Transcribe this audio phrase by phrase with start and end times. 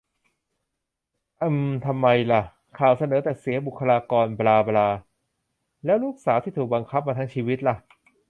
[1.41, 2.41] อืม ทำไมล่ะ
[2.77, 4.89] ข่าวเสนอแต่เสียบุคลากรบลาบลา
[5.85, 7.75] แล้วลูกสาวที่ถูกบังคับมาทั้งชีวิตล่ะ